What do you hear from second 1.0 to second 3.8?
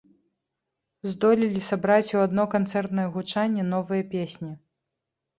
Здолелі сабраць у адно канцэртнае гучанне